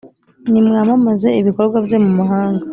nimwamamaze 0.51 1.29
ibikorwa 1.41 1.77
bye 1.85 1.97
mu 2.03 2.11
mahanga. 2.19 2.65